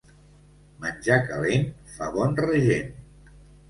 Menjar 0.85 1.19
calent 1.29 1.71
fa 1.95 2.11
bon 2.19 2.37
regent. 2.45 2.95